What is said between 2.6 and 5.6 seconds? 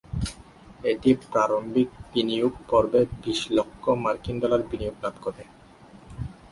পর্বে বিশ লক্ষ মার্কিন ডলার বিনিয়োগ লাভ করে।